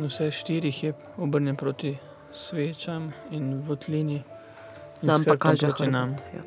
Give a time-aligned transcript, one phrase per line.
[0.00, 1.96] Vse štirih je obrnjen proti
[2.32, 4.14] svečam in votlini.
[4.14, 4.22] in
[5.02, 6.10] Nam pa kaže proti nam.
[6.10, 6.42] Ja.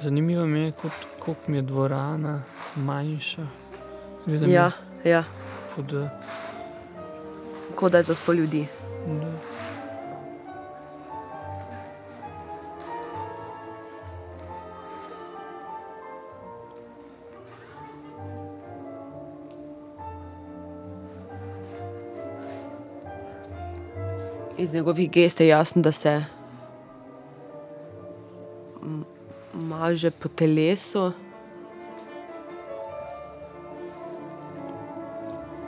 [0.00, 0.72] Zanimivo mi je,
[1.18, 2.42] koliko mi je dvorana
[2.76, 3.46] manjša.
[4.26, 4.70] Gleda mi, Ja,
[5.04, 5.24] ja.
[7.74, 8.66] kot da je za sto ljudi.
[9.06, 9.51] da.
[24.62, 26.24] Iz njegovih gest je jasno, da se
[29.54, 31.12] maže po telesu.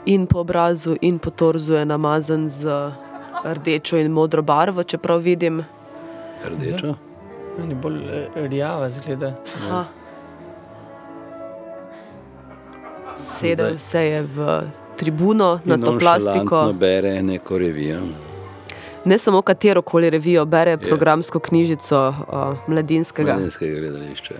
[0.05, 2.91] In po obrazu, in po torzu je namazan z
[3.43, 5.63] rdečo in modro barvo, čeprav vidim.
[6.45, 6.95] Rdečo.
[7.57, 9.33] Meni bolj eh, rjava zgleda.
[9.65, 9.85] Aha.
[13.17, 13.79] Sedel Zdaj.
[13.79, 14.61] se je v
[14.95, 16.73] tribuno na to plastiko.
[16.73, 17.99] bere neko revijo.
[19.05, 23.33] Ne samo katero koli revijo, bere programsko knjižico uh, mladinskega.
[23.33, 24.33] Mladinskega gledališča.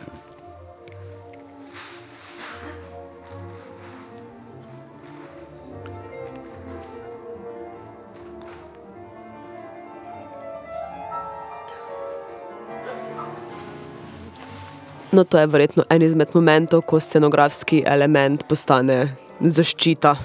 [15.11, 20.15] No, to je verjetno en izmed momentov, ko scenografski element postane zaščita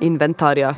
[0.00, 0.74] inventarja.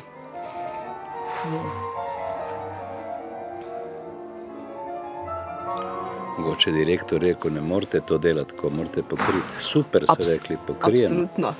[6.63, 9.59] Mogoče je direktor rekel, ne morete to delati, ko morate pokriti.
[9.59, 11.15] Super so Abs- rekli, pokrijemo.
[11.15, 11.55] Absolutno.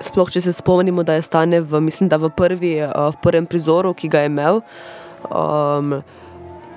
[0.00, 3.46] Sploh, če se spomnimo, da je stane v, mislim, da v, prvi, eh, v prvem
[3.46, 4.60] prizoru, ki ga je imel,
[5.30, 6.02] um,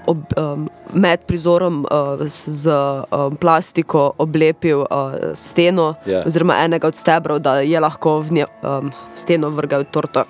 [0.05, 6.21] ob, um, med prizorom uh, z um, plastiko oblepil uh, steno, Ja.
[6.27, 10.23] oziroma enega od stebrov, da je lahko v, nje, um, v steno vrgel torto.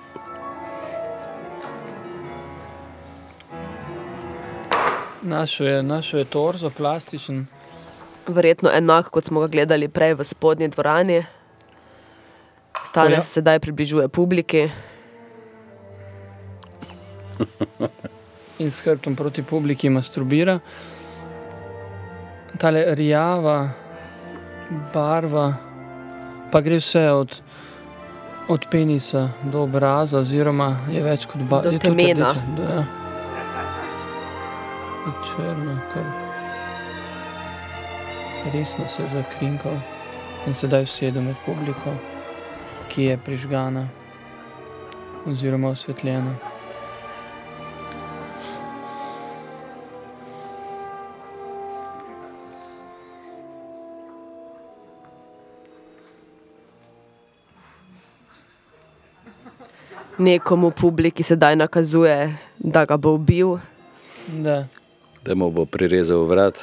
[5.28, 7.46] Našel je, našel je torzo, plastičen.
[8.26, 11.24] verjetno enak, kot smo ga gledali prej v spodnji dvorani.
[12.84, 13.22] Stane Ja.
[13.22, 14.70] se sedaj približuje publiki.
[18.58, 20.58] in s hrbtom proti publiki masturbira.
[22.58, 23.68] Tale rjava
[24.94, 25.54] barva,
[26.52, 27.40] pa gre vse od,
[28.48, 31.78] od penisa do obraza, oziroma je več kot Do barva.
[31.78, 32.34] temena.
[32.58, 32.84] Ja.
[35.08, 36.04] Je Črno, kar
[38.52, 39.72] resno se je zakrinkal
[40.46, 41.94] in sedaj usedel med publiko,
[42.88, 43.88] ki je prižgana
[45.26, 46.34] oziroma osvetljena.
[60.18, 63.56] Nekomu publiki sedaj nakazuje, da ga bo ubil.
[64.28, 64.66] Da.
[65.28, 66.58] Da mu bo prirezal vrat.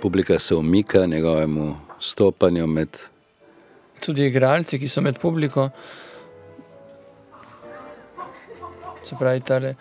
[0.00, 2.88] Publika se umika njegovemu stopanju med
[4.00, 5.68] tudi igralci, ki so med publiko.
[9.04, 9.74] Se pravi, tale,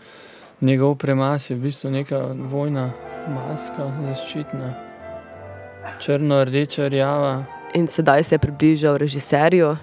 [0.62, 2.92] njegov premas je v bistvu neka vojna
[3.34, 4.74] maska, zaščitna,
[6.00, 7.44] črno-rdeča, rjava.
[7.74, 9.76] In sedaj se je približal režiserju,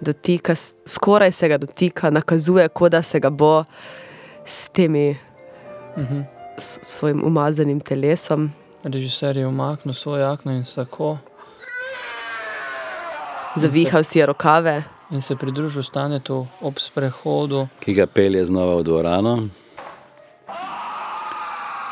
[0.00, 0.54] dotika,
[0.86, 3.64] skoraj se ga dotika, nakazuje, kot da se ga bo
[4.44, 5.18] s temi
[5.96, 6.20] Mhm.
[6.58, 8.52] s svojim umazanim telesom.
[8.84, 11.18] Režiser je umaknil svojo jakno in sako
[13.56, 14.82] Zavihal si je rokave.
[15.10, 17.66] in se pridružil stanetu ob sprehodu.
[17.80, 19.48] ki ga pelje znova v dvorano.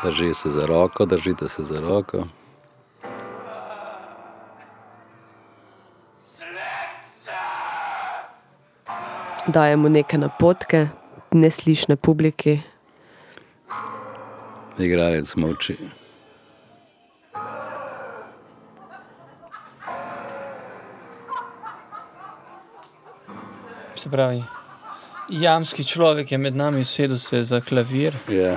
[0.03, 2.23] Drži se za roko, držite se za roko.
[9.47, 10.87] daje mu neke napotke,
[11.33, 12.59] neslišne publiki.
[14.79, 15.77] Igralec moči.
[23.95, 24.43] Se pravi,
[25.29, 28.15] jamski človek je med nami, sedel se za klavir.
[28.31, 28.55] Ja.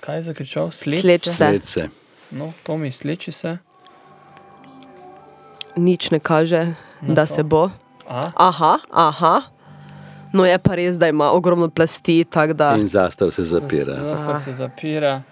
[0.00, 0.70] Kaj je zakričal?
[0.70, 1.58] Sleč, Sleč se.
[1.62, 1.88] se.
[2.30, 3.58] No, to mi sleči se.
[5.78, 7.34] Nič ne kaže, Na da to.
[7.34, 7.70] se bo.
[8.04, 9.42] A, Aha, aha.
[10.32, 13.94] No, je pa res, da ima ogromno plasti, da, In zastor se zapira.
[14.06, 15.22] Zastor se zapira.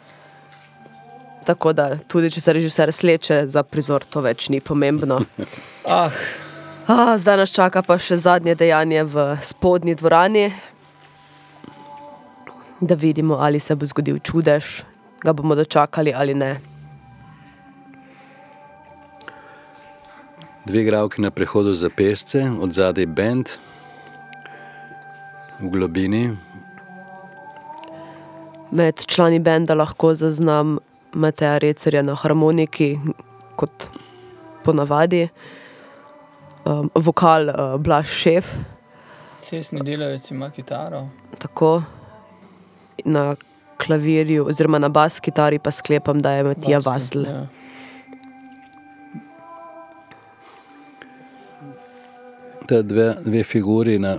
[1.45, 5.21] tako da tudi če se režiser sleče za prizor, to več ni pomembno.
[5.87, 6.11] Ah,
[6.89, 10.53] A, zdaj nas čaka pa še zadnje dejanje v spodnji dvorani,
[12.81, 14.83] da vidimo, ali se bo zgodil čudež,
[15.21, 16.51] ga bomo dočakali ali ne.
[20.67, 23.49] Dve igravki na prehodu za pesce, od zadaj bend,
[25.61, 26.37] v globini.
[28.71, 30.79] Med člani benda lahko zaznam
[31.15, 32.99] Mateja Recerja na harmoniki,
[33.57, 33.87] kot
[34.65, 35.29] ponavadi,
[36.65, 38.51] um, vokal uh, Blaž Šef,
[39.47, 41.05] Cestni delavec ima kitaro,
[41.39, 41.83] tako
[43.05, 43.37] na
[43.79, 47.31] klavirju, oziroma na bas kitari pa sklepam, da je Matija Vasl, Vasl.
[47.31, 47.47] Ja.
[52.67, 54.19] Ta dve, dve figuri na,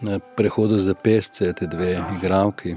[0.00, 2.76] na prehodu za pesce, te dve igravki.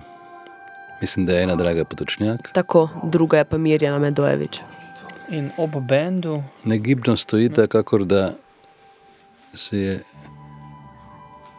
[1.01, 2.49] Mislim, da je ena draga potočnjak.
[2.53, 4.59] Tako, druga je pa Mirjana Medojevič.
[5.29, 8.33] In ob bendu, Negibno stojita, kakor da
[9.53, 10.03] se je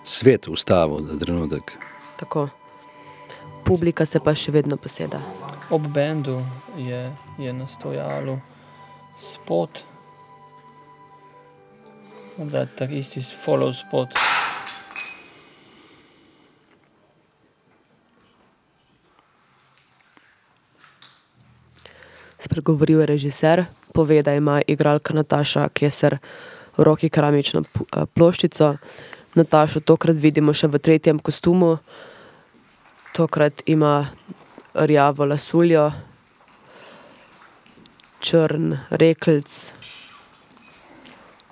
[0.05, 1.73] svet ustavil za trenutek.
[2.17, 2.49] Tako.
[3.65, 5.21] Publika se pa še vedno poseda.
[5.71, 6.41] ob bendu
[6.77, 8.39] je, je na stojalu
[9.19, 9.83] spot,
[12.39, 14.09] da tak isti follow spot.
[22.39, 23.65] Spregovoril je režiser,
[23.95, 26.19] pove, da ima igralka Nataša Keser
[26.77, 28.77] v roki keramično eh, ploščico.
[29.35, 31.77] Natašo tokrat vidimo še v tretjem kostumu,
[33.15, 34.09] tokrat ima
[34.75, 35.91] rjavo lasuljo,
[38.23, 39.78] črn rekelc,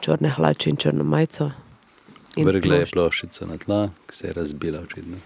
[0.06, 1.50] črne hlače in črno majico.
[2.36, 5.16] in Vrgla je plošč- ploščico na tla, ki se je razbila očitno.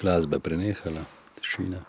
[0.00, 1.04] Glasba je prenehala,
[1.38, 1.80] tišina.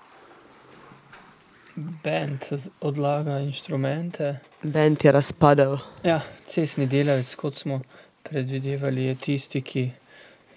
[1.76, 2.46] Bend
[2.82, 4.40] odlaga inštrumente.
[4.64, 5.78] Bend je razpadel.
[6.04, 7.82] Ja, cestni delavec, kot smo
[8.24, 9.92] predvidevali, je tisti, ki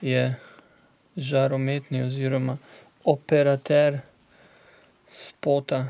[0.00, 0.36] je
[1.16, 2.58] žarometni oziroma
[3.04, 4.00] operater
[5.08, 5.86] spota.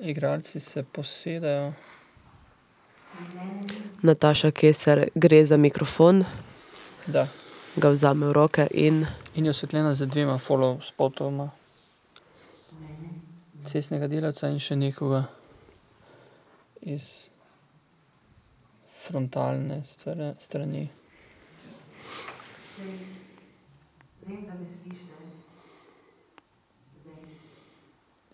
[0.00, 1.72] Igralci se posedajo,
[4.02, 6.24] Nataša Keser gre za mikrofon,
[7.06, 7.26] da.
[7.76, 11.50] ga vzame v roke in In je osvetljena z dvema follow spotoma.
[13.66, 15.24] Cestnega delavca in še nekoga
[16.82, 17.28] iz
[18.88, 19.82] frontalne
[20.38, 20.88] strani.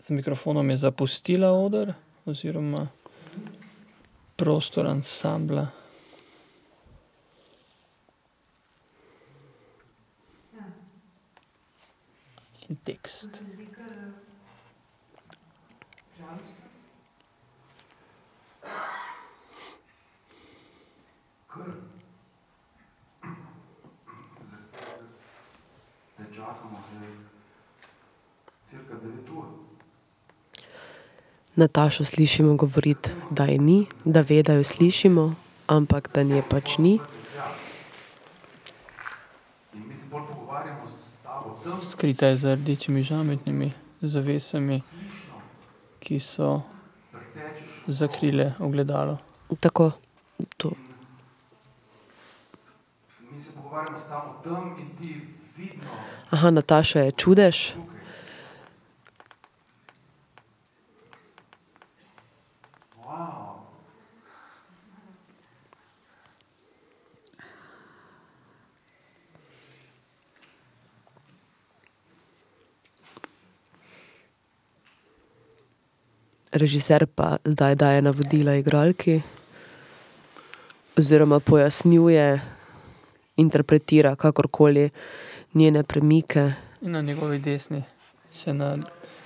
[0.04, 1.94] Z mikrofonom je zapustila oder
[2.26, 2.88] oziroma
[4.36, 5.66] prostor ansambla.
[12.68, 13.40] In tekst.
[31.56, 35.34] Natašo slišimo govoriti, da je ni, da ve, da jo slišimo,
[35.66, 36.98] ampak da nje pač ni.
[41.90, 44.80] Skrita je za rdečimi žametnimi zavesami,
[45.98, 46.60] ki so
[47.86, 49.18] zakrile ogledalo.
[49.60, 49.90] Tako,
[50.56, 50.70] to.
[56.30, 57.72] Aha, Nataša je čudež,
[76.54, 79.20] režiser pa zdaj daje navodila igralki,
[80.98, 82.40] oziroma pojasnjuje,
[83.36, 84.90] interpretira kakorkoli
[85.54, 86.52] njene premike.
[86.82, 87.82] In na njegovi desni
[88.32, 88.76] se na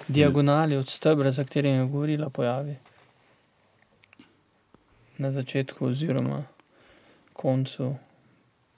[0.08, 2.76] diagonali od stebra, za katerim je govorila, pojavi.
[5.18, 6.44] Na začetku oziroma
[7.32, 7.94] koncu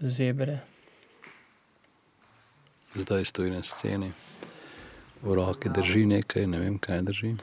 [0.01, 0.59] zebre.
[2.95, 4.13] Zdaj stoji na sceni,
[5.23, 7.35] v roki drži nekaj, ne vem kaj drži.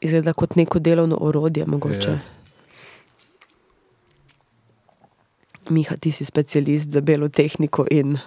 [0.00, 2.10] Izgleda kot neko delovno orodje, mogoče.
[2.10, 2.18] Ja.
[5.68, 8.18] Miha, ti si specialist za belo tehniko in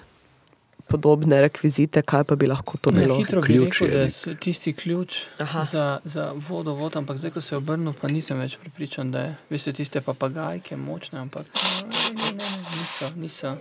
[0.89, 3.17] podobne rekvizite, kaj pa bi lahko to Ne, bilo?
[3.17, 5.63] Hitro bi ključ rekel, da je tisti ključ Aha.
[5.63, 9.35] za, za vodovod, ampak zdaj, ko se je obrnil, pa nisem več pripričan, da je.
[9.49, 13.55] Veste, tiste papagajke močne, ampak ne, ne, ne, ne, niso, niso.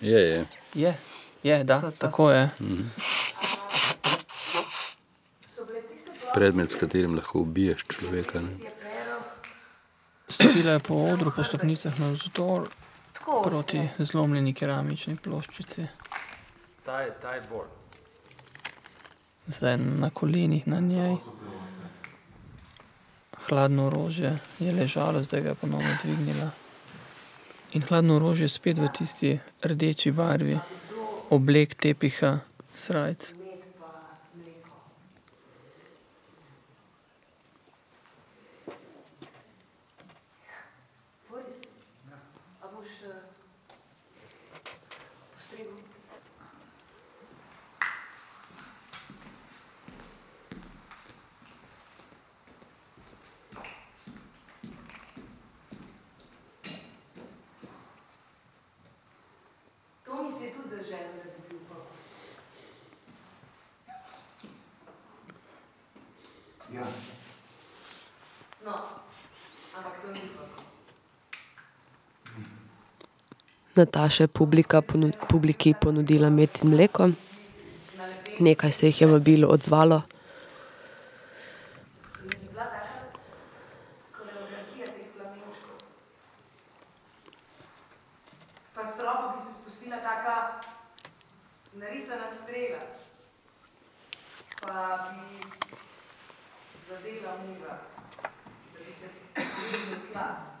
[0.00, 0.44] Je, je.
[0.74, 0.94] Je,
[1.42, 1.98] Je, da, So, so.
[2.00, 2.50] tako je.
[6.34, 8.40] Predmet, s katerim lahko ubiješ človeka.
[8.40, 8.72] Ne?
[10.28, 12.66] Stopila je po odru, po stopnicah navzdol
[13.44, 15.80] proti zlomljeni keramični ploščici.
[15.80, 15.88] Je,
[16.88, 17.62] je.
[19.46, 21.16] Zdaj na kolenih na njej.
[23.48, 26.50] Hladno orožje je ležalo, zdaj ga je ponovno dvignila.
[27.72, 30.58] In hladno orožje spet v tisti rdeči barvi,
[31.30, 32.38] oblek tepiha,
[32.74, 33.41] srajc.
[43.02, 43.08] To
[60.22, 61.74] mi se je tudi zaželo, da bi bil pa.
[66.72, 66.86] Ja.
[68.64, 68.74] No,
[69.76, 70.62] ampak to ni pa.
[73.76, 77.10] Nataša je publika, ponu, publiki ponudila med in mleko.
[78.40, 80.02] Nekaj se jih je vabilu odzvalo.
[84.18, 85.80] Koreografija teh plamenčkov.
[88.74, 90.60] Pa s stropa bi se spustila taka
[91.72, 92.80] narisana strela.
[94.62, 95.40] Pa bi
[96.88, 97.78] zadela muga,
[98.72, 100.52] da bi se približil tla.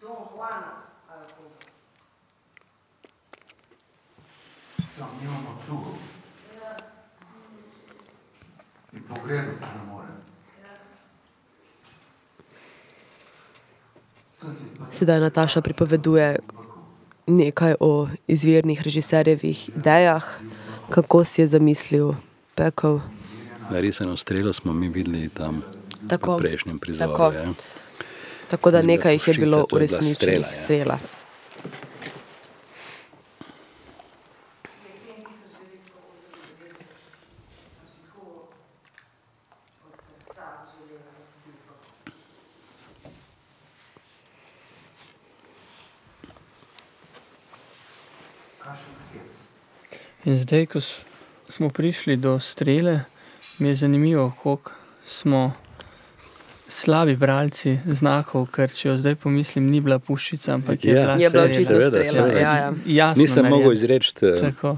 [0.00, 0.72] Don Juana,
[1.10, 1.60] ali koga.
[4.96, 5.98] Sam nimamo cugov.
[8.92, 10.08] In pogrezati se ne more.
[14.32, 16.38] Sem si pa Sedaj Nataša pripoveduje
[17.26, 20.24] nekaj o izvirnih režiserjevih idejah,
[20.90, 22.12] kako si je zamislil
[22.54, 23.00] pekel.
[23.70, 25.62] Narisano strelo smo mi videli tam
[26.08, 27.10] Tako, v prejšnjem prizoru.
[27.10, 27.32] tako.
[27.32, 27.48] Ja.
[28.50, 30.54] Tako da nekaj jih je bilo je bila uresničenih strela, ja.
[30.54, 30.98] strela.
[34.84, 35.32] Jesen 1998
[37.72, 38.52] sem si tako
[39.88, 41.74] od srca zaželela, da bi bil pa.
[48.64, 49.32] kašen hec.
[50.24, 50.80] In zdaj, ko
[51.48, 53.00] smo prišli do strele,
[53.58, 54.72] mi je zanimivo, koliko
[55.04, 55.52] smo
[56.70, 61.14] slabi bralci znakov, ker če jo zdaj pomislim, ni bila puščica, ampak je Ja, bila
[61.16, 62.12] Je bila očitno seveda, strela.
[62.12, 62.38] seveda.
[62.40, 62.72] Ja, ja.
[62.86, 63.56] Jasno Nisem narejena.
[63.56, 64.12] mogel izreči.
[64.22, 64.76] eh, Tako.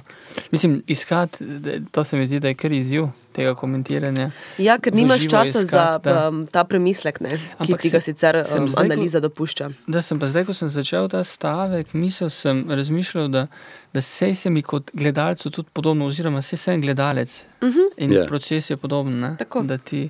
[0.51, 1.45] Mislim, iskati,
[1.91, 4.31] to se mi zdi, da je kar izziv tega komentiranja.
[4.59, 6.29] Ja, ker nimaš časa iskati, za da.
[6.29, 9.71] um, ta premislek, ne, ki Ampak ti ga sicer sem um, zdaj, analiza dopušča.
[9.87, 13.47] Da sem pa zdaj, ko sem začel ta stavek, mislil sem, razmišljal, da,
[13.93, 17.89] da sej se mi kot gledalcu tudi podobno, oziroma sej sem gledalec Uh -huh.
[17.99, 18.27] in Ja.
[18.27, 19.37] proces je podoben, ne?
[19.39, 19.63] Tako.
[19.63, 20.09] da ti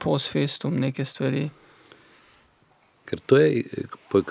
[0.00, 1.48] post festum neke stvari.
[3.04, 3.64] Ker to je
[4.08, 4.22] po,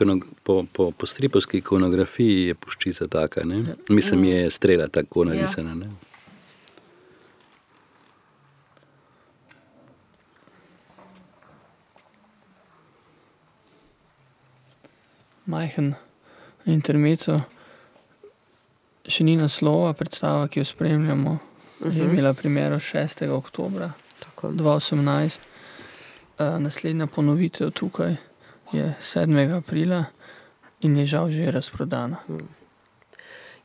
[0.43, 3.43] po, po, po stripovski ikonografiji je puščica taka.
[3.45, 3.75] Ne?
[3.89, 5.75] Mislim, je strela tako narisana.
[5.75, 5.89] Ne?
[15.49, 15.95] majhen
[16.69, 17.39] intermezzo,
[19.09, 21.97] še ni naslova, predstava, ki jo spremljamo, uh -huh.
[21.97, 23.29] je imela premiero 6.
[23.33, 24.51] oktober Tako.
[24.51, 25.48] 2018, uh,
[26.39, 28.15] naslednja ponovitev tukaj
[28.71, 29.57] je 7.
[29.57, 30.05] aprila
[30.81, 32.17] in je žal že razprodana.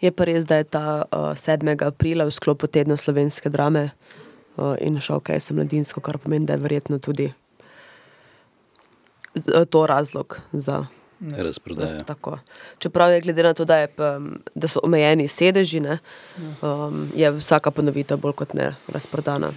[0.00, 1.86] Je pa res, da je ta uh, 7.
[1.86, 3.90] aprila v sklopu tedna slovenske drame
[4.56, 7.32] uh, in šoka je mladinsko, kar pomeni, da je verjetno tudi
[9.34, 10.86] eh, to razlog za
[11.20, 12.04] Razprodaja.
[12.04, 12.38] tako.
[12.78, 13.88] Čeprav je glede na to, da, je,
[14.54, 15.98] da so omejeni sedeži, ne,
[16.60, 19.52] um, je vsaka ponovitev bolj kot ne razprodana.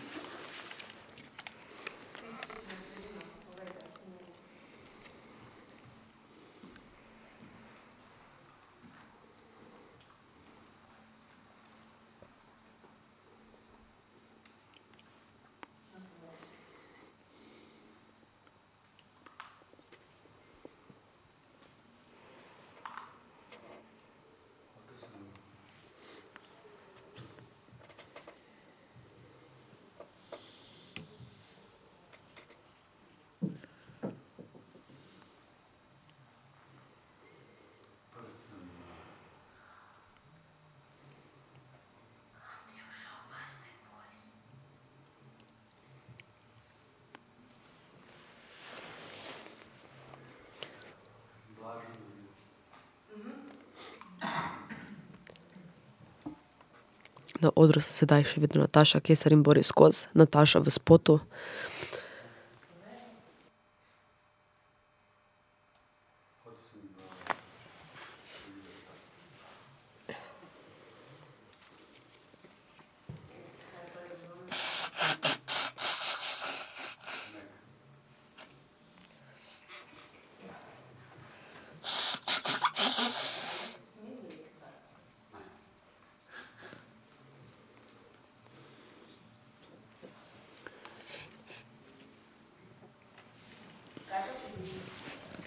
[57.47, 61.15] Na odru sta sedaj še vedno Nataša Kesar in Boris Kos, Nataša v spotu.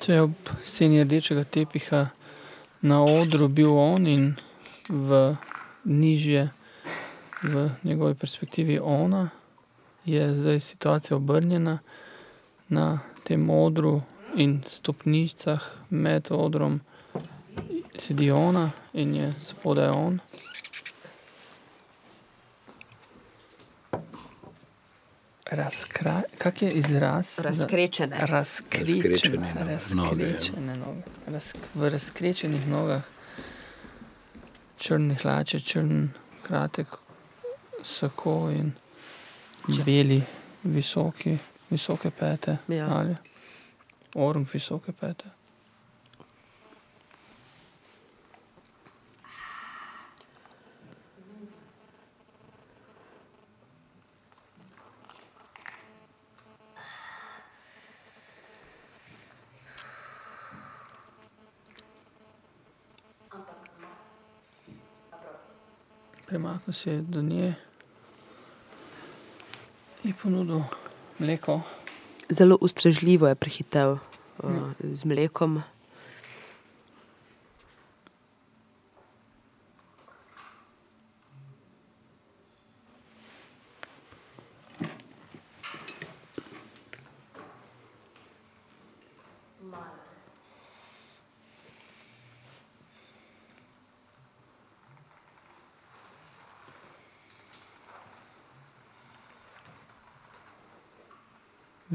[0.01, 2.09] Če je ob sceni rdečega tepiha
[2.81, 4.37] na odru bil on in
[4.89, 5.37] v
[5.85, 6.49] nižje
[7.43, 9.29] v njegovi perspektivi ona,
[10.05, 11.79] je zdaj situacija obrnjena.
[12.69, 14.01] Na tem odru
[14.37, 15.61] in stopnicah
[15.91, 16.81] med odrom
[17.99, 20.19] sedi ona in je spodaj on.
[26.39, 27.43] Kako je izraz za?
[27.43, 28.17] Razkrečene.
[28.21, 29.55] Razkrečene, Razkrečene
[29.95, 31.03] noge, razkrečene noge.
[31.75, 33.03] v razkrečenih nogah,
[34.79, 36.09] črne hlače, črn
[36.43, 36.87] kratek
[37.83, 38.73] sako in
[39.85, 40.23] beli
[40.65, 41.39] visoki,
[41.71, 42.57] visoke pete.
[42.69, 42.89] Ja.
[42.97, 43.17] Ali
[44.15, 45.40] orm visoke pete.
[66.71, 67.55] Premaknil se je do nje,
[70.05, 70.63] ji ponudil
[71.19, 71.63] mleko.
[72.29, 73.99] Zelo ustrežljivo je prehitel,
[74.95, 75.63] z mlekom.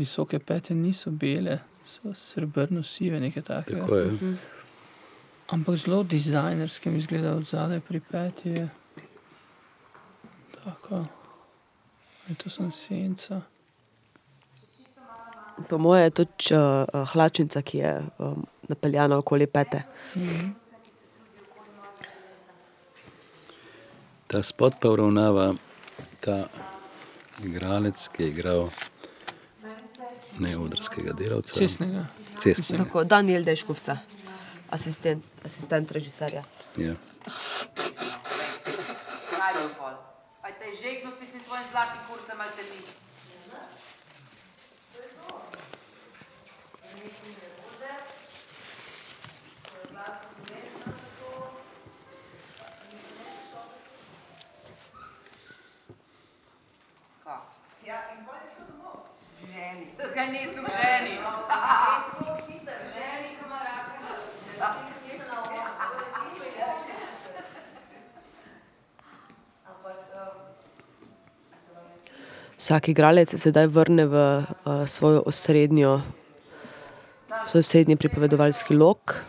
[0.06, 3.82] Visoke pete niso bele, so srebrno sive, nekaj takega.
[3.82, 4.36] Tako je.
[5.50, 8.70] Ampak zelo dizajnersko mi izgleda od zadaj pri peti je
[10.64, 11.06] taka,
[12.28, 13.42] je to samo senca.
[15.70, 16.26] Po moje je to
[17.14, 18.02] hlačnica, ki je,
[18.68, 19.82] napeljana okoli pete.
[24.28, 25.54] Ta spot pa uravnava
[26.20, 26.44] ta
[27.44, 28.70] igralec, ki je igral
[30.40, 31.56] ne odrskega delavca.
[31.56, 32.06] Cestnega.
[32.40, 33.98] Cestnega, Tako, Danijel Deškovca,
[34.70, 36.44] asistent, asistent režiserja.
[36.78, 36.96] ja.
[39.40, 39.96] Najbolj pol.
[40.44, 42.80] Aj tej žegno stisni s svojim zlatim kurcem ali te ni.
[60.16, 60.32] Ženi.
[60.32, 61.20] Kaj nisem k ženi?
[72.58, 74.16] Vsak igralec se sedaj vrne v,
[74.88, 76.00] svojo osrednjo,
[77.46, 79.20] svoj osrednji pripovedovalski lok.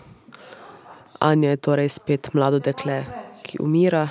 [1.18, 3.02] Anja je torej spet mlado dekle,
[3.42, 4.08] ki umira.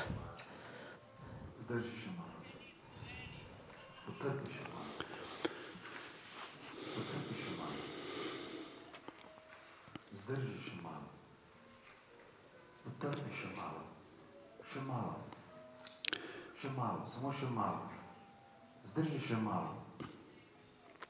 [17.32, 17.90] Še malo.
[18.86, 19.74] Zdrži še malo.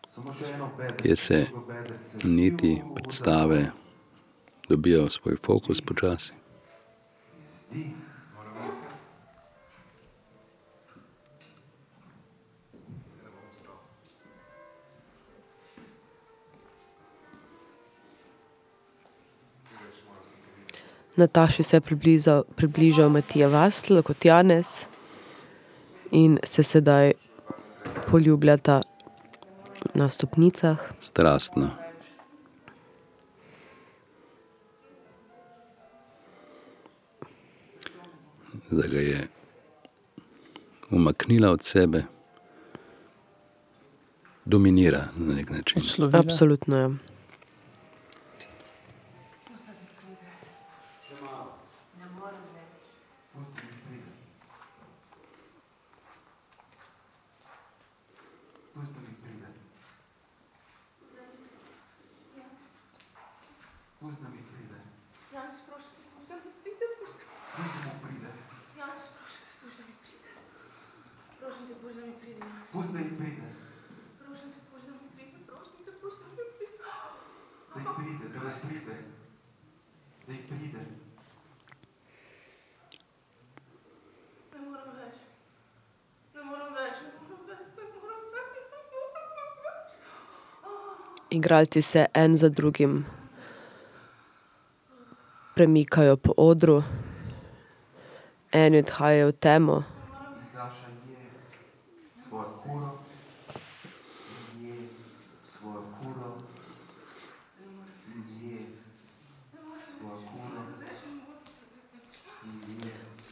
[0.09, 1.03] Samo še eno bedrce.
[1.03, 1.47] Kje se
[2.23, 3.71] niti predstave
[4.69, 6.33] dobijo svoj fokus počasi.
[7.43, 8.05] Izdih.
[21.15, 24.83] Nataši se je približal, približal Matija Vaslj kot Janez
[26.11, 27.11] in se sedaj
[28.11, 28.81] poljubljata
[29.93, 30.77] na stopnicah.
[30.99, 31.69] Strastno.
[38.71, 39.27] Da ga je
[40.89, 42.03] umaknila od sebe,
[44.45, 45.81] dominira na nek način.
[46.13, 46.89] Absolutno, ja.
[58.75, 59.24] pues también.
[91.35, 93.05] Igralci se en za drugim
[95.55, 96.83] premikajo po odru,
[98.51, 99.83] eni odhajajo v temo.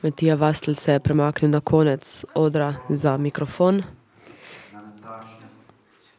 [0.03, 3.75] Matija Vastel se je premaknil na konec odra za mikrofon.
[3.75, 5.49] na Natašnjem,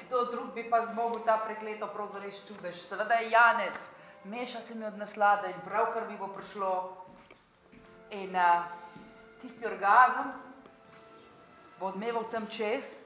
[0.00, 2.80] Kdo drug bi pa zmogel ta prekleto zares čudež?
[2.80, 3.76] Seveda je Janez.
[4.24, 6.96] Meša se mi od naslada in pravkar mi bo prišlo.
[8.10, 8.79] In uh,
[9.42, 10.32] tisti orgazem
[11.80, 13.02] bo odmeval tam čez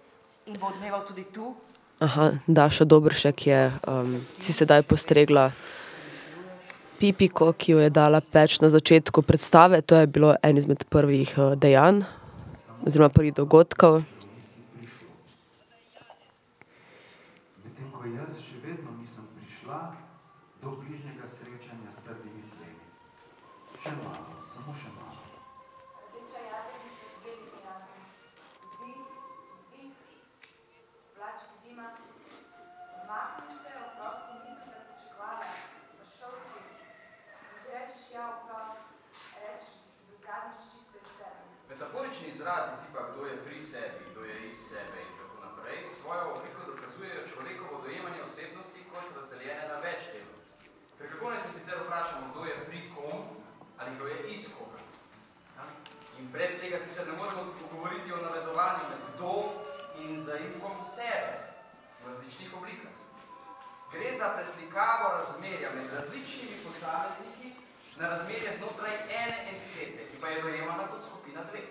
[0.47, 1.55] in bo odmeval tudi tu.
[2.03, 5.53] Aha, Daša Dobršek je um, si sedaj postregla
[6.99, 9.83] pipiko, ki jo je dala peč na začetku predstave.
[9.83, 12.03] To je bilo en izmed prvih uh, dejanj
[12.85, 14.03] oziroma prvih dogodkov.
[14.03, 15.09] Nici prišlo.
[17.65, 19.97] Medtem ko jaz še vedno nisem prišla
[20.61, 22.85] do bližnjega srečanja s trdimi tlemi.
[23.81, 25.17] Še malo, samo še malo.
[26.13, 28.01] Rdeča jadrnica z belimi jadri.
[28.77, 29.01] Vdih,
[29.57, 29.93] vzdih,
[31.17, 31.89] vlački zima.
[33.01, 35.49] Odmaknem se, oprosti, nisem te pričakovala.
[35.97, 36.61] Prišel si.
[37.49, 38.93] In ti rečeš ja, oprosti.
[39.41, 41.41] Rečeš, da si bil zadnjič čisto iz sebe.
[41.69, 46.01] Metaforični izrazi tipa kdo je pri sebi, kdo je iz sebe in tako naprej, s
[46.01, 50.41] svojo obliko dokazujejo človekovo dojemanje osebnosti kot razdeljene na več delov.
[50.99, 53.21] Ker kako naj se sicer vprašamo, kdo je pri kom
[53.79, 54.81] ali kdo je iz koga?
[55.57, 55.65] Ja?
[56.19, 57.43] In brez tega sicer ne moremo
[57.73, 59.33] govoriti o navezovanju med kdo
[60.05, 61.33] in zaimkom sebe
[62.05, 62.95] v različnih oblikah.
[63.95, 67.49] Gre za preslikavo razmerja med različnimi posamezniki
[68.01, 71.69] na razmerje znotraj ene entitete, ki pa je dojemana kot skupina dveh.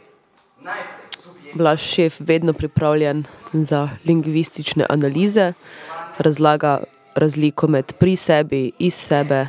[0.60, 5.54] Najprej subjekt, Blaž šef vedno pripravljen za lingvistične analize,
[6.18, 6.84] razlaga
[7.16, 9.48] razliko med pri sebi, iz sebe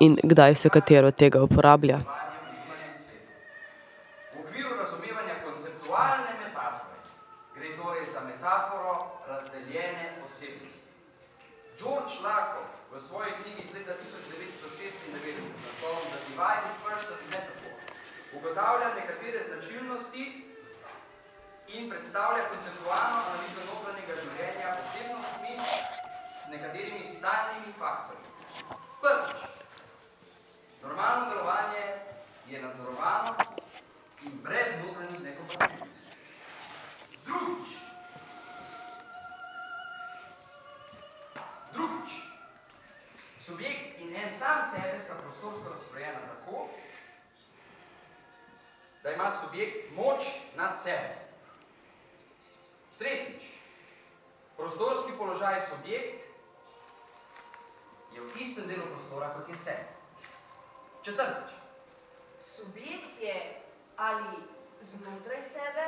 [0.00, 2.00] in kdaj se katero tega uporablja.
[27.20, 28.24] Stalnimi faktorji.
[29.00, 29.36] Prvič,
[30.82, 31.84] normalno delovanje
[32.48, 33.36] je nadzorovano
[34.22, 36.16] in brez notranjih nekompatibilnosti.
[37.26, 37.68] Drugič,
[41.72, 42.12] drugič,
[43.40, 46.68] subjekt in en sam sebe sta prostorsko razporejena tako,
[49.02, 50.24] da ima subjekt moč
[50.56, 51.16] nad sebe.
[52.98, 53.44] Tretjič,
[54.56, 56.29] prostorski položaj subjekt
[58.40, 59.84] istem delu prostora kot je sebe.
[61.02, 61.50] Četrtič,
[62.38, 63.60] Subjekt je
[63.96, 64.24] ali
[64.80, 65.86] znotraj sebe,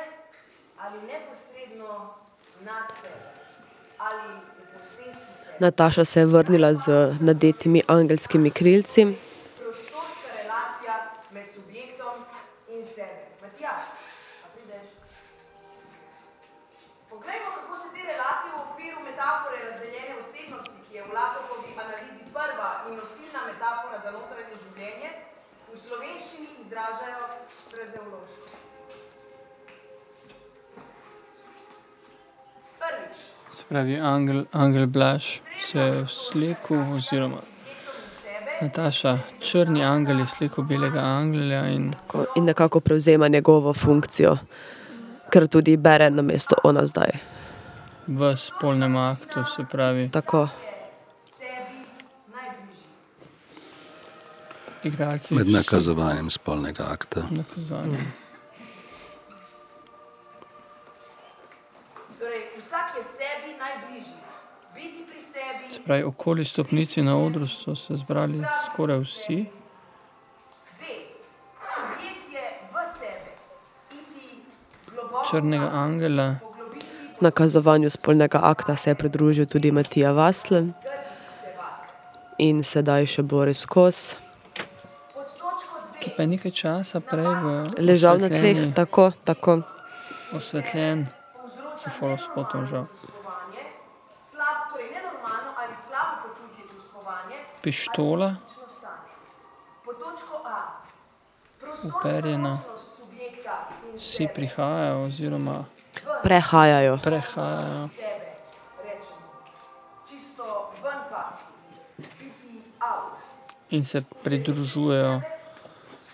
[0.79, 2.15] ali neposredno
[2.65, 3.29] nad sebe,
[3.99, 5.57] ali v posesti sebe.
[5.61, 9.32] Nataša se je vrnila z nadetimi angelskimi krilci.
[25.93, 27.27] Slovenščini izražajo
[27.69, 28.47] frazeološko.
[32.79, 33.19] Prvič,
[33.53, 35.27] Se pravi, angel, angel Blaž
[35.63, 41.93] se je slekel, oziroma subjektom in sebe Nataša, črni angel je slekel belega angela in
[42.07, 44.37] Ko- In nekako prevzema njegovo funkcijo,
[45.31, 47.11] ker tudi bere na mesto ona zdaj.
[48.09, 50.49] v spolnem aktu, se pravi, Tako.
[51.29, 51.85] sebi
[52.29, 52.87] najbližji.
[54.85, 57.23] Igralci Med so nakazovanjem spolnega akta.
[57.31, 57.99] nakazovani.
[62.19, 64.19] Torej, vsak je sebi najbližji.
[64.75, 69.45] Biti pri sebi, Pravi, okoli stopnici na odru so se zbrali skoraj vsi.
[70.79, 70.83] B.
[71.75, 73.33] Subjekt je v sebe.
[73.91, 74.41] Iti
[74.95, 76.87] globoko Črnega angela poglobiti
[77.21, 80.73] Nakazovanju spolnega akta se je pridružil tudi Matija Vaslen
[82.39, 84.17] in sedaj še Boris Kos.
[85.15, 86.01] Pod točko dve.
[86.01, 87.47] ki pa je nekaj časa prej v
[87.79, 89.63] Ležal na tleh, tako, tako.
[90.37, 91.07] osvetljen,
[92.67, 92.87] žal.
[94.93, 98.37] nenormalno ali slabo počutje čustvovanje, pištola.
[101.83, 102.59] Uperjena.
[103.97, 105.65] Vsi prihajajo oziroma
[106.23, 106.99] Prehajajo.
[107.03, 107.89] prehajajo.
[113.73, 115.32] in se pridružujejo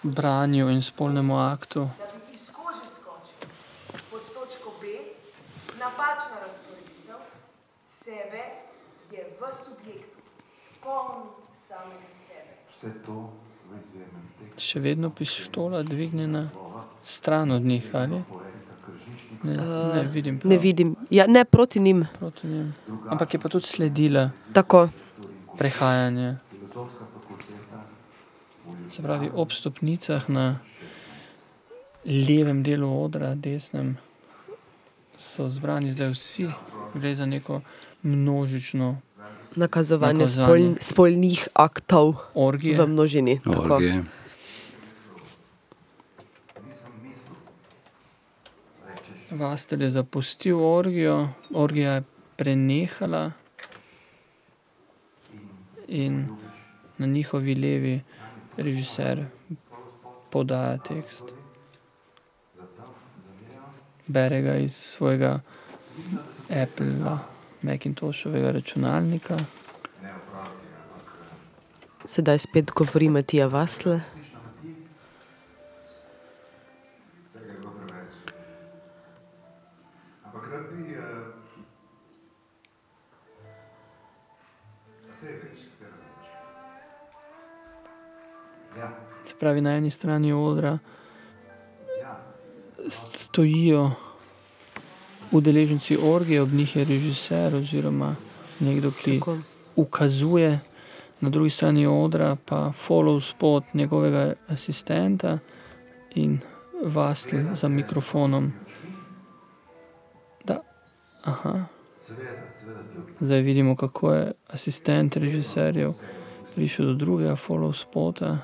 [0.03, 1.81] branju in spolnemu aktu.
[1.81, 3.49] da bi iz kože skočil.
[4.11, 4.85] Pod točko B.
[5.79, 7.21] Napačna razporeditev
[7.89, 8.43] sebe
[9.13, 10.21] je v subjektu,
[10.83, 11.23] poln
[11.55, 12.53] samega sebe.
[12.73, 13.31] Vse to
[13.71, 16.49] v izvirnem tekstu Še vedno pištola dvignjena
[17.05, 18.23] stran od njih, ali?
[18.29, 19.57] poeta Kržišnik Ne,
[19.95, 20.39] ne vidim.
[20.39, 20.97] Prav, Ne vidim.
[21.11, 22.07] Ja, ne proti njim.
[22.19, 22.75] Proti njim.
[23.09, 24.89] Ampak je pa tudi sledila Tako.
[25.59, 26.37] prehajanje.
[28.89, 30.59] Se pravi, ob stopnicah na
[32.05, 33.97] levem delu odra, desnem,
[35.19, 36.47] so zbrani zdaj vsi.
[36.95, 37.61] Gre za neko
[38.03, 38.97] množično
[39.57, 40.75] Nakazovanje Nakazovanje.
[40.77, 42.85] spol, spolnih aktov orgijo.
[42.85, 43.41] v množini.
[43.45, 43.75] Tako.
[43.75, 44.05] Orgije.
[48.87, 52.03] Rečeš, Vastel je zapustil orgijo, orgija je
[52.37, 53.33] prenehala
[55.89, 56.27] in
[56.99, 58.01] na njihovi levi
[58.59, 59.25] režiser
[60.31, 61.25] podaja tekst.
[64.07, 65.41] Bere ga iz svojega
[66.49, 67.19] Apple,
[67.63, 69.39] Macintoshovega računalnika.
[72.05, 74.01] Sedaj spet govori Matija Vasle.
[89.29, 90.79] Se pravi, na eni strani odra
[92.89, 93.91] stojijo
[95.33, 98.15] udeleženci orgije, ob njih je režiser oziroma
[98.61, 99.39] nekdo, ki Tako.
[99.77, 100.61] ukazuje,
[101.21, 105.39] na drugi strani odra pa follow spot njegovega asistenta
[106.15, 106.39] in
[106.83, 108.53] Vastl za mikrofonom.
[110.45, 110.63] Da,
[111.25, 111.65] aha,
[113.21, 115.93] zdaj vidimo, kako je asistent režiserjev
[116.55, 118.39] prišel do drugega follow spota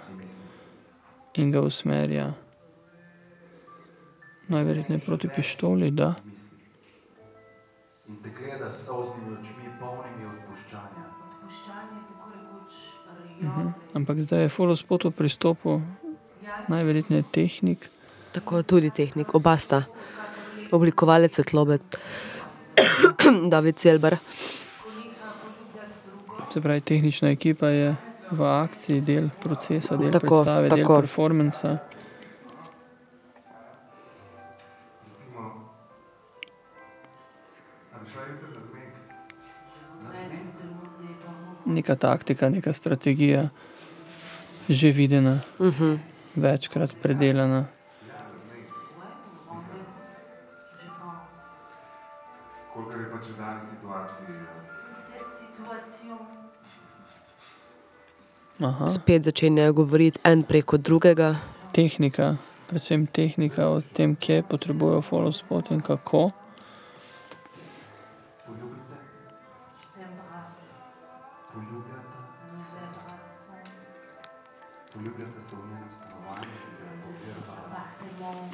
[1.35, 2.33] in ga usmerja.
[4.49, 6.15] Najverjetneje proti pištoli, da.
[8.09, 11.05] In te gleda s solznimi očmi, polnimi odpuščanja.
[11.25, 12.73] Odpuščanje tako rekoč
[13.41, 13.69] Mhm.
[13.95, 15.81] Ampak zdaj je follow spotu pristopil
[16.69, 17.91] najverjetneje tehnik,
[18.35, 19.85] Tako tudi tehnik, oba sta.
[20.75, 21.79] Oblikovalec svetlobe,
[23.53, 24.17] David Celber.
[26.53, 27.97] se pravi, tehnična ekipa je
[28.31, 31.01] v akciji, del procesa, del Tako, predstave, del tako.
[31.01, 31.79] performansa.
[35.05, 35.41] Recimo,
[37.93, 38.95] a bi šla jutri na zmenek?
[40.03, 41.67] Na zmenek?
[41.67, 43.49] Neka taktika, neka strategija,
[44.69, 45.99] že videna, Uh -huh.
[46.37, 47.65] večkrat predelana.
[52.75, 54.54] Kolikor je pač v dani situaciji.
[58.61, 61.37] Aha, Spet začenjajo govoriti en preko drugega.
[61.75, 62.37] tehnika,
[62.71, 66.31] predvsem tehnika o tem, kje potrebujejo follow spot in kako.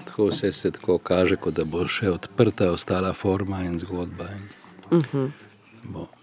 [0.05, 4.25] Tako vse se tako kaže, kot da bo še odprta ostala forma in zgodba.
[4.33, 4.49] In
[4.91, 5.31] Uh -huh.
[5.85, 6.20] bo.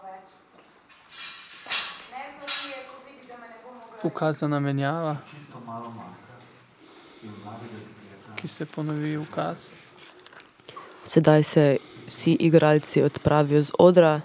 [0.02, 0.28] več.
[4.04, 6.34] Ukazana menjava, Čisto malo manjka.
[7.22, 7.87] In mladega
[8.40, 9.68] ki se ponovi ukaz.
[11.04, 14.20] Sedaj se vsi igralci odpravijo z odra,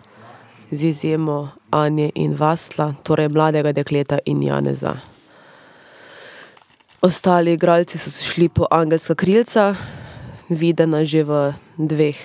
[0.71, 4.93] z izjemo Anje in Vasla, torej mladega dekleta in Janeza.
[7.01, 9.75] Ostali igralci so šli po angelska krilca,
[10.49, 12.17] videna že v dveh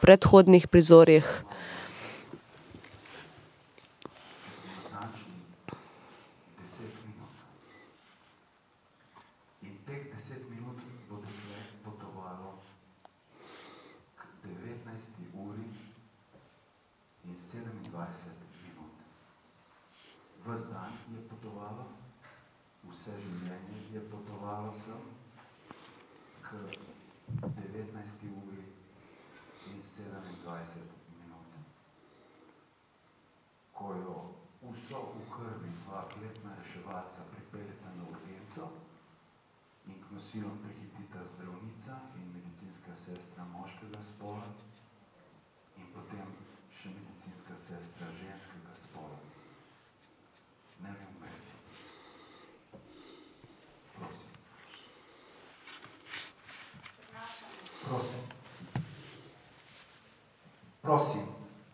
[0.00, 1.24] predhodnih prizorih.
[34.92, 38.68] Vso v krvi dva letna reševalca pripeljeta na urgenco
[39.86, 44.44] in k nosilom prihitita zdravnica in medicinska sestra moškega spola
[45.80, 46.28] in potem
[46.68, 49.16] še medicinska sestra ženskega spola.
[50.84, 51.52] Ne mi umreti.
[53.96, 54.30] Prosim.
[57.88, 58.22] Prosim.
[60.82, 61.26] Prosim.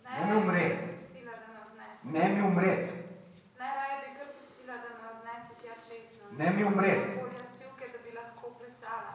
[0.06, 0.86] Ne mi umreti.
[0.94, 2.04] Pustila, da me odnese.
[2.14, 3.08] Ne mi umreti.
[3.58, 6.10] Najraje bi kar pustila, da me odnese tja čez.
[6.38, 7.14] Ne mi umreti.
[7.20, 9.14] Polja sivke, da bi lahko plesala.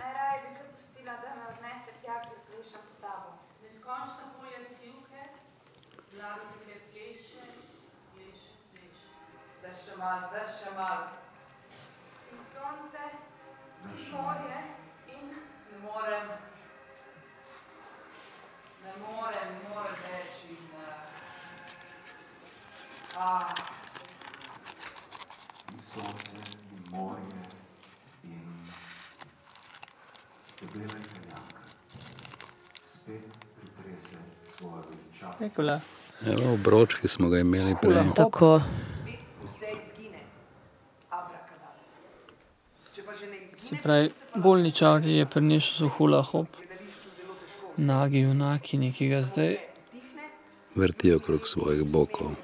[0.00, 3.30] Najraje bi kar pustila, da me odnese tja, kjer plešem s tabo.
[3.90, 5.22] Neskončna polja sivke,
[6.12, 7.42] mlado dekle pleše,
[8.14, 9.08] pleše, pleše.
[9.58, 11.08] Zdaj še malo, zdaj še malo.
[12.30, 13.02] In sonce,
[13.82, 13.96] malo.
[14.12, 14.60] morje
[15.08, 15.26] in
[15.72, 16.26] Ne morem.
[18.84, 20.32] Ne morem, ne morem več.
[20.54, 20.94] In, uh,
[23.26, 23.28] a,
[25.72, 26.40] in sonce,
[26.78, 27.42] in morje,
[28.22, 28.48] in
[30.62, 31.62] debela italijanka.
[32.86, 34.49] Spet pritrese svojo veličast.
[34.49, 34.49] Nikola,
[36.26, 38.12] Evo, obroč, ki smo ga imeli prej.
[38.16, 40.20] Tako, spet vse izgine.
[41.08, 41.72] Abrakadabra.
[42.94, 46.60] Če pa že ne izgine, se pravi, bolničar je prinesel so hula hop,
[47.76, 49.56] nagi junakini, ki ga zdaj
[50.74, 52.36] Vrtijo okrog svojih bokov.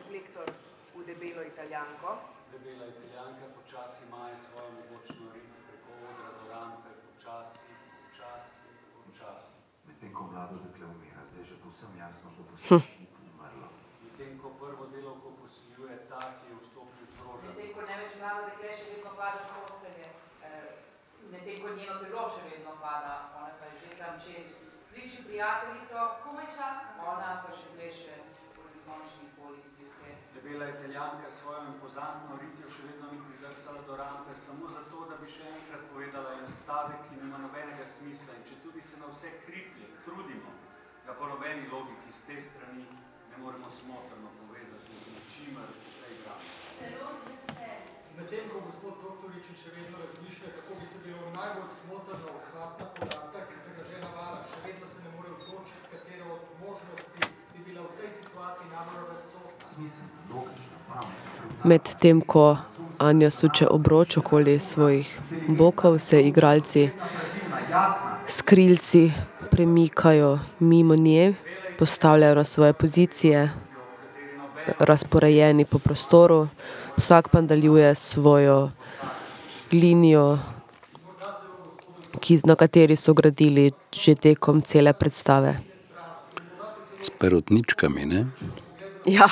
[22.97, 24.49] Pada, ona pa je že tam čez.
[24.89, 26.97] Sliši prijateljico, komaj čakam.
[27.13, 28.15] ona pa še pleše
[28.57, 30.11] v neskončnih poljih sivke.
[30.35, 35.17] Debela italijanka s svojo impozantno ritjo še vedno ni pridrsala do rampe, samo zato, da
[35.21, 39.13] bi še enkrat povedala en stavek, ki nima nobenega smisla in če tudi se na
[39.13, 40.57] vse kriplje trudimo,
[41.05, 42.87] ga po nobeni logiki z te strani
[43.31, 46.49] ne moremo smotrno povezati z ničimer v tej grami.
[46.81, 48.06] Zelo z veseljem.
[48.17, 52.87] Medtem ko gospod Doktorič še vedno razmišlja, kako bi se bilo najbolj smotrno odzvati na
[52.99, 57.61] podatek, ki ga že navaja, še vedno se ne more odločiti, katera od možnosti bi
[57.67, 59.69] bila v tej situaciji najbolj razsodna.
[59.73, 61.69] Smiselna, logična, pametna.
[61.69, 62.47] medtem ko
[62.99, 65.09] Anja suče obroč okoli svojih
[65.49, 68.17] bokov, se igralci Pravilna, jasna.
[68.27, 69.13] s krilci
[69.51, 71.35] premikajo mimo nje,
[71.79, 73.51] postavljajo na svoje pozicije,
[74.79, 76.49] razporejeni po prostoru,
[76.97, 78.71] vsak pa nadaljuje svojo
[79.73, 80.39] linijo,
[82.21, 85.61] ki, na kateri so gradili že tekom cele predstave.
[87.01, 88.27] S perutničkami, ne?
[89.07, 89.29] Ja.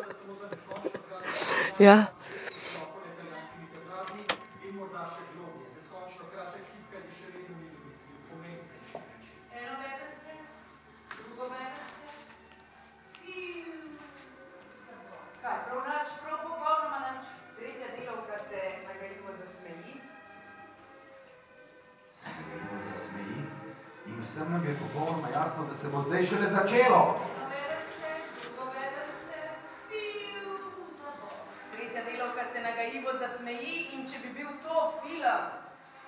[1.88, 2.19] ja.
[24.40, 27.20] Vsem nam je popolnoma jasno, da se bo zdaj šele začelo.
[31.72, 35.42] Tretja delovka se nagajivo zasmeji in če bi bil to film,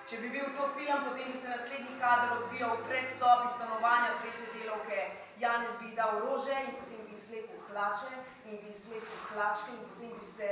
[0.08, 4.48] Če bi bil to film, potem bi se naslednji kader odvijal v predsobi stanovanja tretje
[4.54, 5.00] delovke.
[5.38, 8.12] Janez bi ji dal rože in potem bi ji slepil hlače
[8.48, 10.50] in bi ji slepil hlačke in potem bi se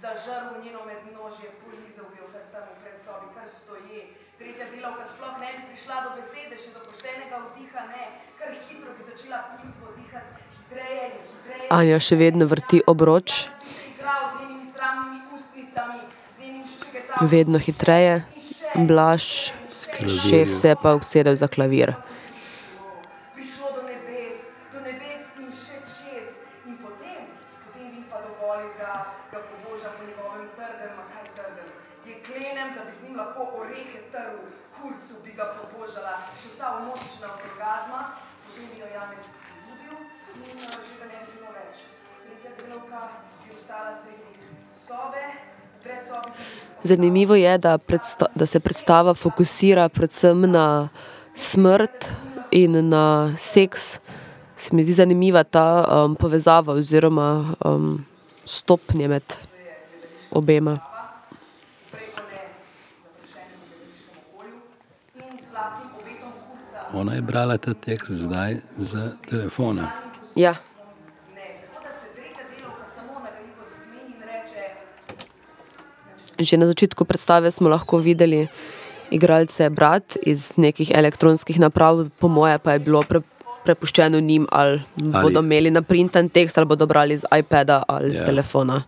[0.00, 4.02] zažrl v njeno mednožje, polizal bi jo kar tam v predsobi, kar stoje.
[4.38, 8.06] Tretja delavka sploh ne bi prišla do besede, še do poštenega vdiha ne,
[8.38, 11.68] kar hitro bi začela plitvo dihati, hitreje in hitreje.
[11.76, 13.44] Anja še vedno vrti obroč,
[17.20, 18.24] vedno hitreje.
[18.74, 19.54] Blaž,
[20.02, 21.94] šef se je pa usedel za klavir.
[46.84, 50.88] Zanimivo je, da, predsta da se predstava fokusira predvsem na
[51.34, 52.08] smrt
[52.50, 53.98] in na seks.
[54.56, 58.04] Se mi zdi zanimiva ta um, povezava oziroma um,
[58.44, 59.22] stopnje med
[60.30, 60.78] obema.
[66.92, 69.90] Ona je brala ta tekst zdaj z telefona.
[70.36, 70.54] Ja.
[76.38, 78.48] Že na začetku predstave smo lahko videli
[79.10, 83.20] igralce brat iz nekih elektronskih naprav, po moje pa je bilo pre,
[83.64, 84.82] prepuščeno njim, ali,
[85.12, 88.14] ali bodo imeli naprinten tekst, ali bodo brali z iPada ali ja.
[88.14, 88.26] z Ja.
[88.26, 88.82] telefona.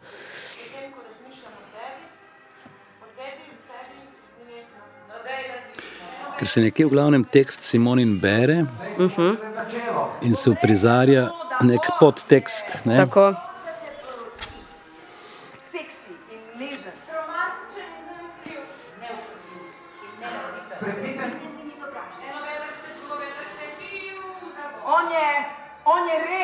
[6.36, 8.64] Ker se nekje v glavnem tekst Simonin bere
[8.98, 9.36] Uh -huh.
[10.22, 11.30] in se uprizarja
[11.62, 12.84] nek podtekst.
[12.84, 12.96] Ne?
[12.96, 13.45] Tako.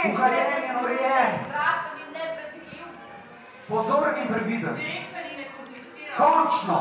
[0.02, 0.18] Je res.
[0.18, 0.48] Uhajen
[1.96, 2.86] in nepredvidljiv.
[3.68, 4.74] Pozoren in previden.
[4.74, 6.16] Direkten in nekompliciran.
[6.16, 6.78] Končno.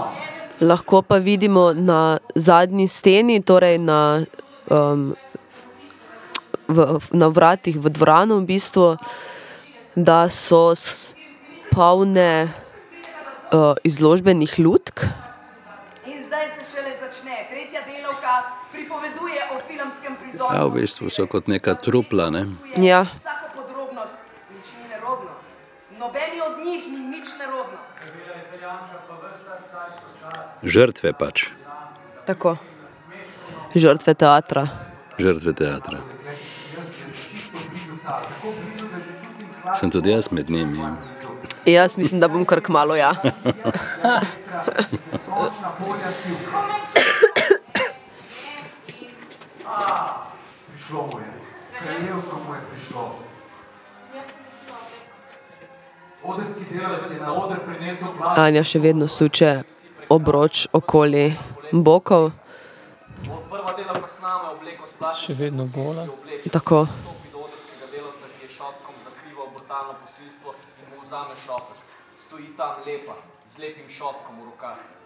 [0.61, 2.01] Lahko pa vidimo na
[2.35, 4.21] zadnji steni, torej na,
[4.69, 5.15] um,
[6.67, 6.77] v,
[7.11, 8.97] na vratih v dvorano, v bistvu,
[9.95, 11.15] da so s-
[11.71, 12.51] polne
[13.49, 15.07] uh, izložbenih lutk.
[16.05, 17.47] In zdaj se šele začne.
[17.49, 18.33] Tretja delovka
[18.71, 19.90] pripoveduje o filmskem prizoru.
[20.53, 22.29] Ja, v bistvu so kot neka trupla.
[22.33, 22.45] Ne?
[22.77, 23.05] Ja.
[23.15, 24.17] Vsako podrobnost,
[24.49, 25.31] nič ni nerodno.
[25.99, 27.77] Nobeni od njih ni nič nerodno.
[30.63, 31.49] Žrtve pač,
[32.25, 32.57] Tako.
[33.75, 34.67] Žrtve teatra.
[35.17, 35.97] žrtve teatra.
[39.75, 40.79] Sem tudi jaz med njimi.
[41.65, 43.15] Jaz mislim, da bom kar kmalo ja.
[49.81, 50.13] Sivka.
[50.71, 51.31] Prišlo mu je.
[51.79, 53.15] Kraljevsko mu je prišlo.
[56.23, 58.37] Odrski delavec je na oder prinesel plat.
[58.37, 59.63] Anja še vedno suče
[60.09, 61.33] obroč okoli
[61.71, 62.31] bokov.
[65.17, 66.05] Še vedno gola.
[66.51, 66.85] Tako.
[71.03, 71.77] Vzame šopek.
[72.23, 73.17] Stoji tam lepa,
[73.49, 75.00] z lepim šopkom v rokah.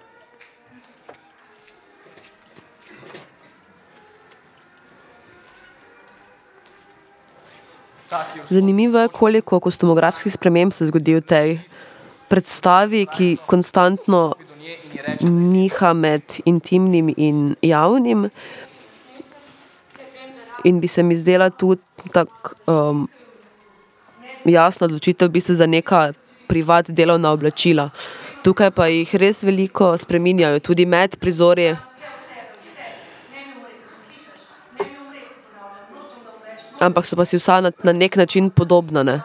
[8.49, 11.59] Zanimivo je, koliko kostumografskih sprememb se zgodi v tej
[12.29, 14.33] predstavi, ki konstantno
[15.21, 18.29] niha med intimnim in javnim.
[20.63, 21.81] In bi se mi zdela tudi
[22.13, 23.07] tako um,
[24.45, 26.13] jasna odločitev v bistvu za neka
[26.47, 27.89] privat delovna oblačila.
[28.43, 31.73] Tukaj pa jih res veliko spreminjajo, tudi med prizori.
[36.79, 39.03] Ampak so pa si vsa na, na nek način podobna.
[39.03, 39.21] Ne?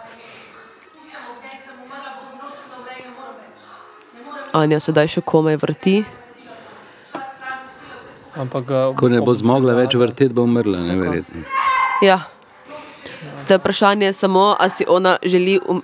[4.53, 6.03] Anja sedaj še komaj vrti.
[8.39, 11.43] Ampak ga Ko ne bo zmogla več vrteti, bo umrla, neverjetno.
[12.03, 12.31] Ja.
[13.45, 15.59] Zdaj vprašanje je samo, ali si ona želi.
[15.67, 15.83] Um...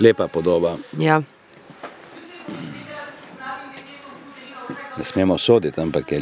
[0.00, 0.74] Lepa podoba.
[0.98, 1.22] Ja.
[4.96, 6.20] Ne smemo soditi, ampak je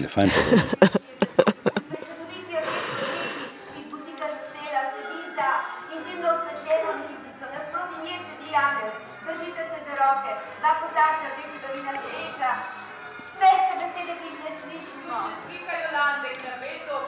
[14.63, 15.19] slišimo.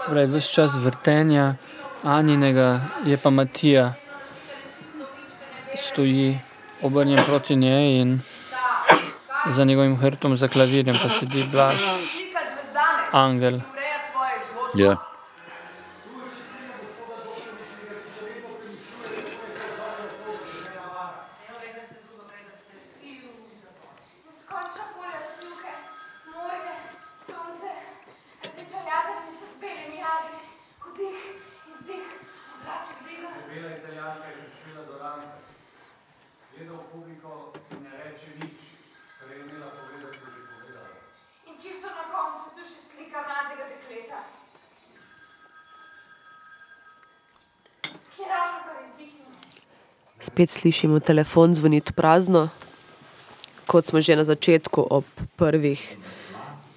[0.04, 1.54] Se pravi, ves čas vrtenja
[2.04, 3.94] Anjinega je pa Matija
[5.76, 6.38] stoji
[6.82, 8.20] obrnjen proti njej in
[9.50, 11.76] za njegovim hrbtom, za klavirjem pa sedi Blaž,
[13.12, 13.60] angel.
[14.74, 14.96] Ja.
[24.26, 25.72] Neskončna polja sivke,
[26.34, 26.74] morje,
[27.26, 27.70] sonce,
[28.42, 30.40] rdeča jadrnica z belimi jadri,
[30.86, 31.20] vdih,
[31.72, 32.06] izdih,
[32.56, 33.28] oblaček dviga.
[33.48, 35.38] Bela italijanka je prispela do Rampe.
[36.56, 37.30] Gleda v publiko
[37.74, 38.58] in ne reče nič,
[39.18, 40.90] kar je imela povedati, je že povedala.
[41.50, 44.20] In čisto na koncu tu še slika mladega dekleta.
[48.14, 49.30] Ki je ravno kar izdihnil.
[50.34, 52.48] Spet slišimo telefon zvoniti prazno,
[53.70, 55.04] kot smo že na začetku ob
[55.36, 55.78] prvih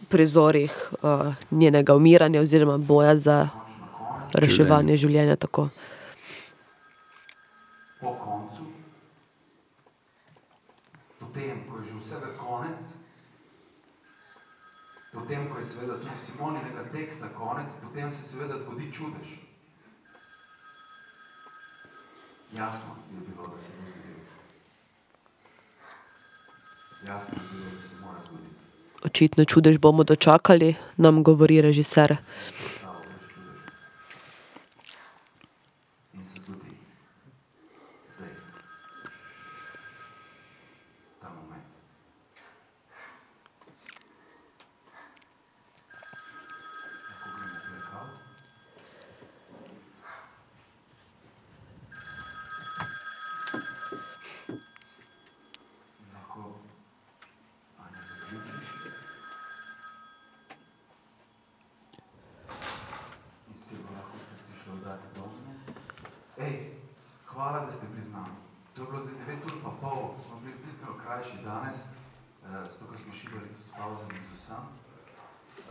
[0.10, 0.70] prizorih
[1.02, 3.50] uh, njenega umiranja oziroma boja za
[4.38, 5.36] reševanje življenja.
[5.36, 5.70] Tako.
[11.20, 12.78] potem, ko je
[15.14, 19.48] potem, ko seveda tudi Simoninega teksta konec, potem se seveda zgodi čudež.
[22.54, 24.26] Jasno je bilo, da se bo zgodilo.
[27.06, 28.62] Jasno je bilo, da se mora zgoditi.
[29.18, 32.16] Očitno čudež bomo dočakali, nam govori režiser.
[32.70, 33.66] Stavo brez čudeža.
[36.14, 36.78] In se zgodi.
[38.18, 38.30] Zdaj.
[41.22, 41.66] Ta moment.
[47.10, 48.14] Lahko gremo v blackout.
[56.14, 56.44] Lahko
[57.78, 58.68] Anja zaključiš.
[63.48, 65.56] In si jo lahko spustiš v oddati domov.
[66.38, 66.56] Ej,
[67.32, 68.34] hvala, da ste priznali.
[68.76, 71.88] To je bilo zdaj 9 ur pa pol, smo bili bistveno krajši danes, eh,
[72.72, 74.64] zato ker smo šibali tudi s pauzami z vsem.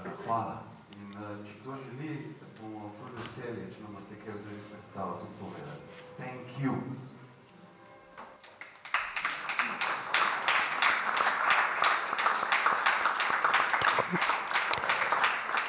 [0.05, 0.57] Eh, hvala.
[0.97, 2.11] In eh, če kdo želi,
[2.61, 5.83] bomo ful veseli, če nam boste kaj v zvezi s predstavo tudi povedali.
[6.17, 6.73] Thank you.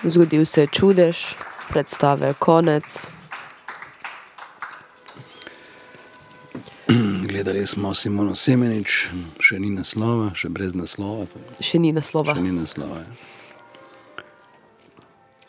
[0.08, 1.36] Zgodil se je čudež,
[1.70, 3.08] predstave je konec.
[7.28, 9.10] Gledali smo Simono Semenič,
[9.44, 11.28] še ni naslova, še brez naslova.
[11.60, 12.36] Še ni naslova.
[12.36, 13.04] Še ni naslova.
[13.04, 13.12] Ja.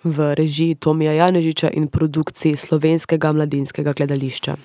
[0.03, 4.57] V režiji Tomija Janežiča in produkciji slovenskega mladinskega gledališča.